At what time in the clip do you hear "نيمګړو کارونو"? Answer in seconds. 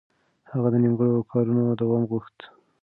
0.83-1.63